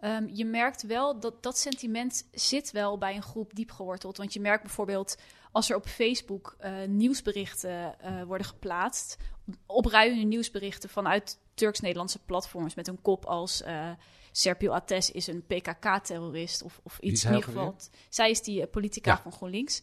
[0.00, 4.16] Ehm, je merkt wel dat dat sentiment zit wel bij een groep diep geworteld.
[4.16, 5.16] Want je merkt bijvoorbeeld
[5.52, 9.16] als er op Facebook eh, nieuwsberichten eh, worden geplaatst,
[9.66, 13.90] opruiende nieuwsberichten vanuit Turks-Nederlandse platforms met een kop als eh
[14.36, 17.76] Serpil Ates is een PKK-terrorist of, of iets in ieder geval.
[18.08, 19.20] Zij is die politica Ja.
[19.22, 19.82] van GroenLinks.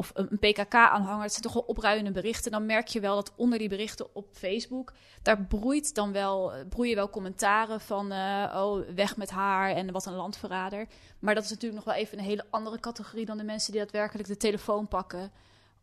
[0.00, 1.22] Of een, een PKK-aanhanger.
[1.22, 2.50] Het zijn toch wel opruiende berichten.
[2.50, 6.96] Dan merk je wel dat onder die berichten op Facebook, daar broeit dan wel, broeien
[6.96, 10.86] wel commentaren van, eh, oh, weg met haar en wat een landverrader.
[11.18, 13.80] Maar dat is natuurlijk nog wel even een hele andere categorie dan de mensen die
[13.80, 15.30] daadwerkelijk de telefoon pakken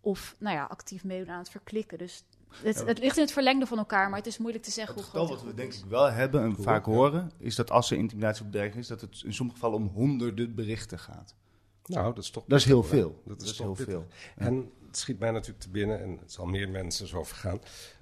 [0.02, 1.98] of, nou ja, actief meedoen aan het verklikken.
[1.98, 2.24] Dus
[2.64, 5.04] het, het, ligt in het verlengde van elkaar, maar het is moeilijk te zeggen het
[5.04, 5.30] hoe groot.
[5.30, 8.82] wat we denk ik wel hebben en vaak horen, is dat als er intimidatie bedreiging
[8.82, 11.36] is, dat het in sommige gevallen om honderden berichten gaat.
[11.88, 12.44] Nou, dat is toch.
[12.48, 13.22] Dat is heel veel.
[13.26, 13.94] Dat is, Dat is toch heel pittig.
[13.94, 14.06] veel.
[14.38, 14.46] Ja.
[14.46, 17.60] En het schiet mij natuurlijk te binnen, en het zal meer mensen zo vergaan.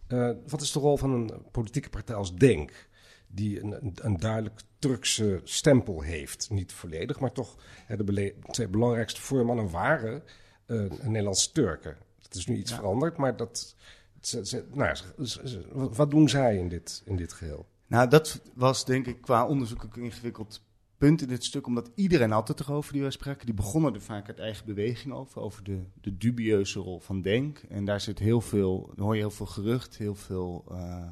[0.08, 2.88] Eh, wat is de rol van een politieke partij als Denk?
[3.28, 6.50] Die een, een, duidelijk Turkse stempel heeft.
[6.50, 10.24] Niet volledig, maar toch hè, de twee belangrijkste voormannen waren
[10.66, 11.98] eh, Nederlandse Turken.
[12.22, 13.76] Dat is nu iets veranderd, maar dat.
[14.22, 17.66] Ze, ze- nou, ze- wat doen zij in dit, in dit geheel?
[17.88, 20.62] Nou, dat was denk ik qua onderzoek ook een ingewikkeld
[20.98, 23.46] punt in dit stuk, omdat iedereen had het erover die wij spraken.
[23.46, 27.58] Die begonnen er vaak uit eigen beweging over, over de, de dubieuze rol van Denk.
[27.70, 31.08] En daar zit heel veel, hoor je heel veel gerucht, heel veel eh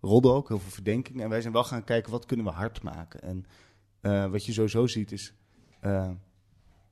[0.00, 1.20] roddel ook, heel veel verdenking.
[1.22, 3.22] En wij zijn wel gaan kijken, wat kunnen we hard maken?
[3.22, 3.46] En
[4.00, 5.34] eh, wat je sowieso ziet is
[5.80, 6.10] eh,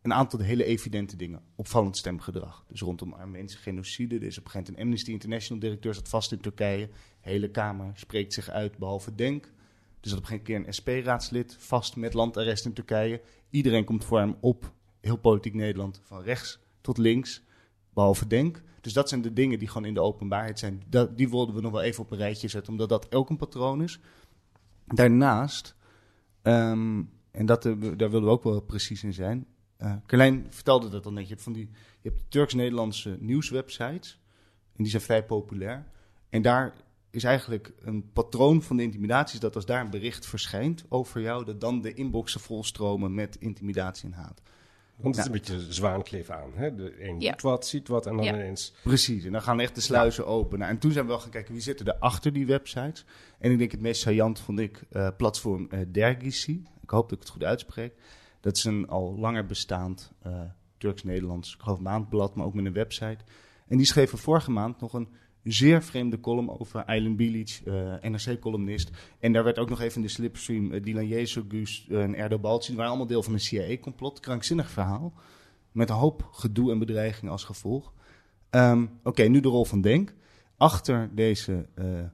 [0.03, 1.43] een aantal hele evidente dingen.
[1.55, 2.65] Opvallend stemgedrag.
[2.69, 4.15] Dus rondom Armeense genocide.
[4.15, 6.87] Er is op een gegeven moment een Amnesty International directeur zat vast in Turkije.
[6.87, 9.53] De hele Kamer spreekt zich uit, behalve Denk.
[10.01, 13.21] Er zat op een keer een SP-raadslid vast met landarrest in Turkije.
[13.51, 17.43] Iedereen komt voor hem op, heel politiek Nederland, van rechts tot links,
[17.95, 18.63] behalve Denk.
[18.81, 20.83] Dus dat zijn de dingen die gewoon in de openbaarheid zijn.
[20.87, 23.37] Dat, die wilden we nog wel even op een rijtje zetten, omdat dat ook een
[23.37, 24.01] patroon is.
[24.87, 25.75] Daarnaast,
[26.43, 29.47] ehm, en dat, eh, daar wilden we ook wel precies in zijn.
[30.07, 31.23] Carlijn vertelde dat al net.
[31.23, 34.21] Je hebt, van die, je hebt Turks-Nederlandse nieuwswebsites.
[34.77, 35.87] En die zijn vrij populair.
[36.29, 36.75] En daar
[37.11, 41.45] is eigenlijk een patroon van de intimidaties dat als daar een bericht verschijnt over jou,
[41.45, 44.43] dat dan de inboxen volstromen met intimidatie en haat.
[44.97, 46.51] Want het is Nou, een beetje zwaankleef aan.
[46.55, 46.75] Hè?
[46.75, 47.31] De een Ja.
[47.31, 48.35] doet wat, ziet wat en dan Ja.
[48.35, 48.75] ineens...
[48.83, 50.59] Precies, en dan gaan echt de sluizen open.
[50.59, 53.05] Nou, en toen zijn we wel gaan kijken wie zitten er achter die websites.
[53.39, 56.63] En ik denk het meest saillant vond ik eh, platform eh Dergisi.
[56.83, 57.93] Ik hoop dat ik het goed uitspreek.
[58.41, 60.41] Dat is een al langer bestaand eh,
[60.79, 63.19] Turks-Nederlands, ik geloof maandblad, maar ook met een website.
[63.69, 65.09] En die schreven vorige maand nog een
[65.43, 68.91] zeer vreemde column over Aylan Bilic, eh, NRC-columnist.
[69.19, 72.39] En daar werd ook nog even in de slipstream eh, Dilan Jezogus eh, en Erdo
[72.39, 72.67] Balci.
[72.67, 74.21] Die waren allemaal deel van een CIA-complot.
[74.21, 75.13] Krankzinnig verhaal.
[75.73, 77.93] Met een hoop gedoe en bedreigingen als gevolg.
[78.51, 80.15] Ehm, Oké, nu de rol van Denk.
[80.57, 81.67] Achter deze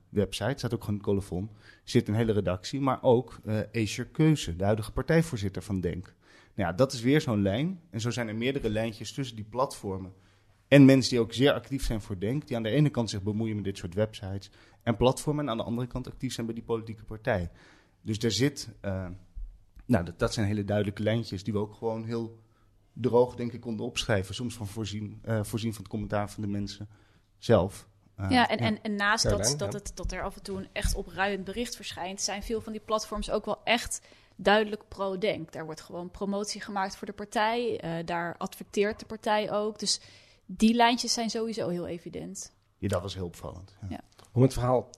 [0.08, 1.50] website staat ook gewoon een colofon.
[1.84, 3.40] Zit een hele redactie, maar ook
[3.72, 6.14] Escher Keuze, de huidige partijvoorzitter van Denk.
[6.54, 7.80] Nou ja, dat is weer zo'n lijn.
[7.90, 10.12] En zo zijn er meerdere lijntjes tussen die platformen.
[10.74, 13.22] En mensen die ook zeer actief zijn voor Denk, die aan de ene kant zich
[13.22, 14.50] bemoeien met dit soort websites
[14.82, 17.50] en platformen, en aan de andere kant actief zijn bij die politieke partij.
[18.00, 19.06] Dus er zit, eh,
[19.84, 22.38] nou, dat, dat zijn hele duidelijke lijntjes die we ook gewoon heel
[22.92, 24.34] droog, denk ik, konden opschrijven.
[24.34, 26.88] Soms van voorzien, eh, voorzien van het commentaar van de mensen
[27.38, 27.88] zelf.
[28.16, 29.78] Eh, Ja, en, en, en naast dat, dat, ja.
[29.78, 32.82] het, dat er af en toe een echt opruiend bericht verschijnt, zijn veel van die
[32.84, 34.00] platforms ook wel echt
[34.36, 35.52] duidelijk pro-denk.
[35.52, 39.78] Daar wordt gewoon promotie gemaakt voor de partij, eh, daar adverteert de partij ook.
[39.78, 40.00] Dus
[40.46, 42.52] die lijntjes zijn sowieso heel evident.
[42.78, 43.76] Ja, dat was heel opvallend.
[43.80, 43.86] Ja.
[43.90, 44.00] Ja.
[44.32, 44.90] Om het verhaal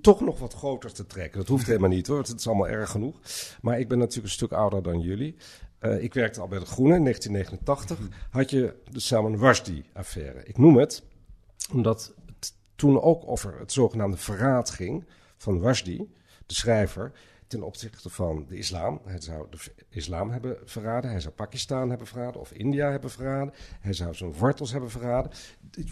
[0.00, 1.38] toch nog wat groter te trekken.
[1.38, 3.20] Dat hoeft helemaal niet hoor, het is allemaal erg genoeg.
[3.62, 5.36] Maar ik ben natuurlijk een stuk ouder dan jullie.
[5.78, 7.98] Eh, ik werkte al bij de Groene in 1989.
[8.30, 10.44] Had je de Salman Rushdie-affaire.
[10.44, 11.02] Ik noem het
[11.72, 15.04] omdat het toen ook over het zogenaamde verraad ging
[15.36, 16.12] van Rushdie,
[16.46, 17.12] de schrijver,
[17.52, 19.00] ten opzichte van de islam.
[19.04, 23.54] Hij zou de islam hebben verraden, hij zou Pakistan hebben verraden of India hebben verraden.
[23.80, 25.30] Hij zou zijn wortels hebben verraden.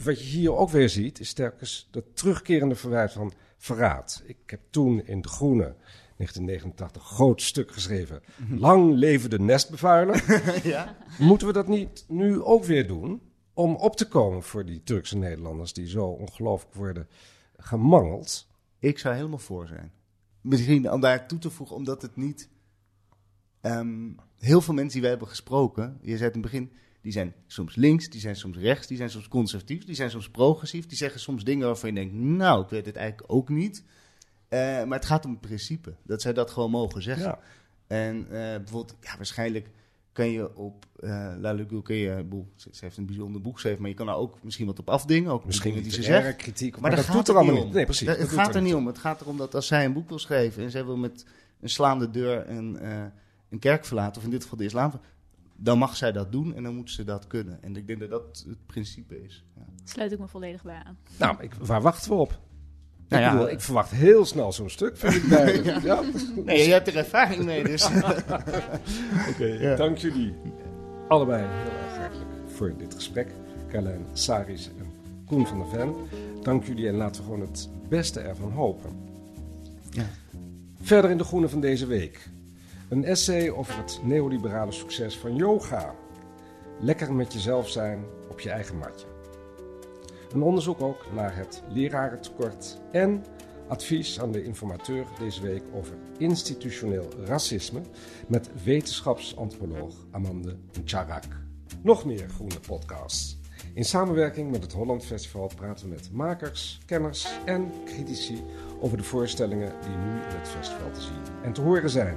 [0.05, 4.23] Wat je hier ook weer ziet, is telkens dat terugkerende verwijt van verraad.
[4.27, 5.75] Ik heb toen in De Groene,
[6.17, 8.23] 1989, groot stuk geschreven.
[8.51, 10.43] Lang leven de nestbevuiler.
[10.63, 10.97] ja?
[11.19, 13.23] Moeten we dat niet nu ook weer doen?
[13.55, 17.09] Om op te komen voor die Turkse Nederlanders die zo ongelooflijk worden
[17.57, 18.47] gemangeld.
[18.79, 19.93] Ik zou helemaal voor zijn.
[20.41, 22.49] Misschien om daar toe te voegen, omdat het niet...
[23.61, 27.13] ehm, heel veel mensen die wij hebben gesproken, je zei het in het begin, die
[27.13, 30.87] zijn soms links, die zijn soms rechts, die zijn soms conservatief, die zijn soms progressief,
[30.87, 33.85] die zeggen soms dingen waarvan je denkt, nou, ik weet het eigenlijk ook niet.
[34.49, 37.25] Eh, maar het gaat om het principe, dat zij dat gewoon mogen zeggen.
[37.25, 37.41] Ja.
[37.87, 39.71] En eh, bijvoorbeeld, ja, waarschijnlijk
[40.21, 43.91] kan je op uh, kun je, boel, ze, ze heeft een bijzonder boek geschreven, maar
[43.91, 46.37] je kan daar ook misschien wat op afdingen, ook Misschien dingen die ze zegt.
[46.37, 47.65] kritiek, maar maar, dat doet gaat er het allemaal om.
[47.65, 47.75] niet.
[47.75, 48.87] Nee, precies, dat het gaat er er niet niet om.
[48.87, 51.27] Het gaat erom dat als zij een boek wil schrijven en zij wil met
[51.61, 53.05] een slaande deur een, eh,
[53.51, 54.93] een kerk verlaten, of in dit geval de islam,
[55.57, 57.63] dan mag zij dat doen en dan moet ze dat kunnen.
[57.63, 59.45] En ik denk dat dat het principe is.
[59.57, 59.63] Ja.
[59.85, 60.99] Sluit ik me volledig bij aan.
[61.17, 62.41] Nou, ik, waar wachten we op?
[63.11, 64.97] Nou ik, ja, bedoel, ik verwacht heel snel zo'n stuk.
[64.97, 65.63] Vind ik bij.
[65.65, 65.81] ja.
[65.83, 66.01] Ja.
[66.45, 67.89] Nee, je hebt er ervaring mee, dus.
[69.31, 70.35] Oké, dank jullie
[71.09, 73.29] allebei heel erg hartelijk voor dit gesprek.
[73.71, 74.87] Carlijn Saris en
[75.27, 75.95] Koen van der Ven.
[76.43, 78.91] Dank jullie en laten we gewoon het beste ervan hopen.
[79.91, 80.07] Ja.
[80.83, 82.29] Verder in de groene van deze week.
[82.89, 85.95] Een essay over het neoliberale succes van yoga.
[86.81, 89.07] Lekker met jezelf zijn op je eigen matje.
[90.33, 93.25] Een onderzoek ook naar het lerarentekort en
[93.69, 97.81] advies aan de informateur deze week over institutioneel racisme
[98.27, 101.25] met wetenschapsantropoloog Amande Charak.
[101.83, 103.39] Nog meer groene podcasts.
[103.75, 108.43] In samenwerking met het Holland Festival praten we met makers, kenners en critici
[108.81, 112.17] over de voorstellingen die nu in het festival te zien en te horen zijn.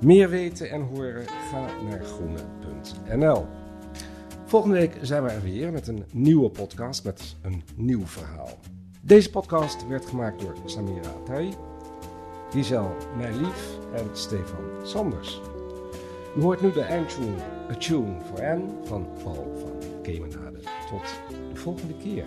[0.00, 1.26] Meer weten en horen?
[1.26, 3.59] Ga naar groene.nl.
[4.50, 8.58] Volgende week zijn we er weer met een nieuwe podcast met een nieuw verhaal.
[9.00, 11.52] Deze podcast werd gemaakt door Samira Atai,
[12.50, 15.40] Giselle Meilief en Stefan Sanders.
[16.36, 17.36] U hoort nu de eindtune
[17.70, 20.58] A Tune for Anne van Paul van Kemenade.
[20.88, 21.20] Tot
[21.52, 22.26] de volgende keer.